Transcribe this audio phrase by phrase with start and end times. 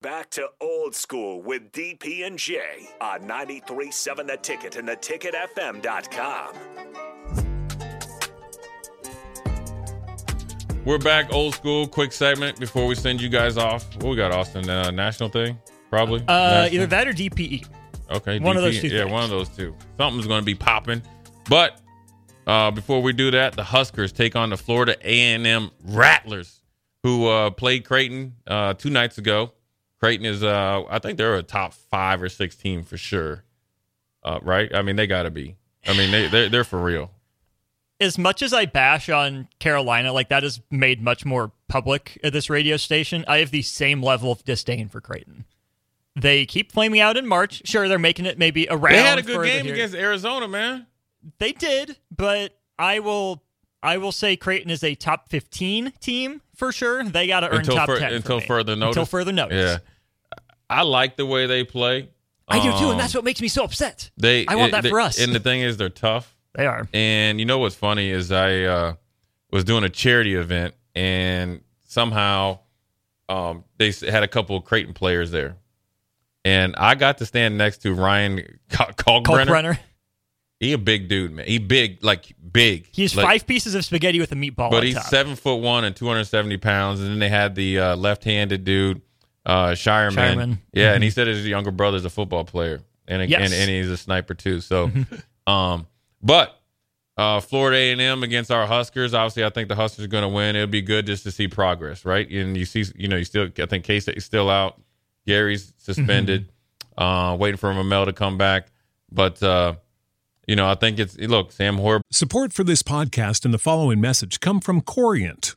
[0.00, 2.60] Back to old school with DP and J
[3.00, 6.54] on 93.7 The Ticket and theticketfm.com.
[10.84, 11.88] We're back, old school.
[11.88, 13.92] Quick segment before we send you guys off.
[13.96, 14.70] What we got, Austin?
[14.70, 15.58] Uh, national thing,
[15.90, 16.20] probably.
[16.20, 16.74] Uh, National?
[16.76, 17.66] either that or DPE.
[18.12, 19.10] Okay, one of those two Yeah, things.
[19.12, 19.74] one of those two.
[19.96, 21.02] Something's going to be popping.
[21.50, 21.80] But
[22.46, 26.62] uh, before we do that, the Huskers take on the Florida A&M Rattlers,
[27.02, 29.52] who uh, played Creighton uh, two nights ago.
[30.00, 33.44] Creighton is, uh, I think they're a top five or six team for sure.
[34.22, 34.72] Uh, right?
[34.74, 35.56] I mean, they got to be.
[35.86, 37.10] I mean, they they're, they're for real.
[38.00, 42.32] As much as I bash on Carolina, like that is made much more public at
[42.32, 45.46] this radio station, I have the same level of disdain for Creighton.
[46.14, 47.62] They keep flaming out in March.
[47.64, 48.92] Sure, they're making it maybe around.
[48.92, 49.74] They had a good game here.
[49.74, 50.86] against Arizona, man.
[51.38, 53.42] They did, but I will
[53.82, 57.04] I will say Creighton is a top 15 team for sure.
[57.04, 58.46] They got to earn Until top fur- 10 for until me.
[58.46, 58.96] further notice.
[58.96, 59.56] Until further notice.
[59.72, 59.78] Yeah,
[60.70, 62.10] I like the way they play.
[62.46, 64.10] I do too, Um, and that's what makes me so upset.
[64.16, 65.18] They I want it- that they- for us.
[65.18, 66.34] And the thing is, they're tough.
[66.54, 66.88] They are.
[66.94, 68.94] And you know what's funny is I uh,
[69.50, 72.60] was doing a charity event, and somehow
[73.28, 75.56] um, they had a couple of Creighton players there,
[76.44, 79.78] and I got to stand next to Ryan Kalkbrenner.
[80.60, 81.46] He a big dude, man.
[81.46, 82.88] He big, like big.
[82.90, 85.04] He's like, five pieces of spaghetti with a meatball but he's top.
[85.04, 86.98] seven foot one and 270 pounds.
[87.00, 89.00] And then they had the uh, left-handed dude,
[89.48, 90.12] uh, Scheierman.
[90.14, 90.58] Scheierman.
[90.72, 93.40] Yeah, and he said his younger brother's a football player, and a, Yes.
[93.46, 94.60] and, and he's a sniper too.
[94.60, 94.90] So,
[95.46, 95.86] um,
[96.22, 96.54] but
[97.16, 99.12] uh, Florida A&M against our Huskers.
[99.14, 100.54] Obviously, I think the Huskers are going to win.
[100.54, 102.30] It'll be good just to see progress, right?
[102.30, 104.80] And you see, you know, you still, I think K State is still out.
[105.26, 106.52] Gary's suspended,
[106.96, 108.68] uh, waiting for Mamel to come back.
[109.10, 109.74] But uh,
[110.46, 114.00] you know, I think it's look, Sam Horb Support for this podcast and the following
[114.00, 115.56] message come from Corient.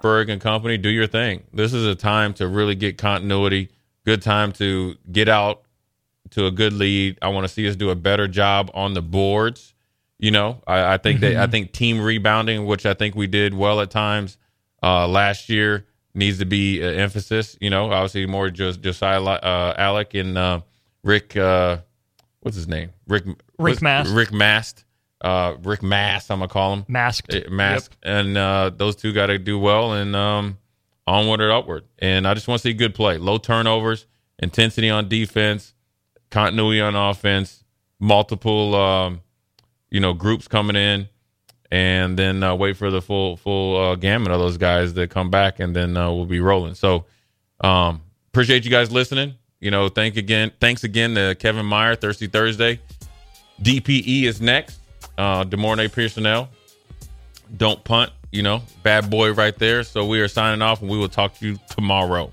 [0.00, 1.44] Berg and company, do your thing.
[1.52, 3.70] This is a time to really get continuity.
[4.04, 5.62] Good time to get out
[6.30, 7.18] to a good lead.
[7.22, 9.74] I want to see us do a better job on the boards.
[10.18, 11.34] You know, I, I think mm-hmm.
[11.34, 14.36] that I think team rebounding, which I think we did well at times
[14.82, 17.56] uh, last year, needs to be an emphasis.
[17.60, 20.60] You know, obviously more just Josiah uh, Allick and uh,
[21.02, 21.36] Rick.
[21.36, 21.78] Uh,
[22.40, 22.90] what's his name?
[23.08, 23.24] Rick
[23.58, 24.12] Rick Mast.
[24.12, 24.84] Rick Mast.
[25.20, 27.34] Uh, Rick Mass, I'm gonna call him masked.
[27.34, 27.96] Uh, masked.
[28.04, 28.16] Yep.
[28.16, 30.58] And uh, those two got to do well and um,
[31.06, 31.84] onward and upward.
[31.98, 34.06] And I just want to see good play, low turnovers,
[34.38, 35.72] intensity on defense,
[36.30, 37.64] continuity on offense,
[38.00, 39.20] multiple um,
[39.90, 41.08] you know groups coming in,
[41.70, 45.30] and then uh, wait for the full full uh, gamut of those guys that come
[45.30, 46.74] back, and then uh, we'll be rolling.
[46.74, 47.06] So
[47.60, 49.34] um, appreciate you guys listening.
[49.60, 52.80] You know, thank again, thanks again to Kevin Meyer, Thirsty Thursday.
[53.62, 54.78] DPE is next.
[55.16, 56.48] Uh, De'Mornay Pierson-El.
[57.56, 58.10] Don't punt.
[58.32, 59.84] You know, bad boy right there.
[59.84, 62.32] So we are signing off, and we will talk to you tomorrow.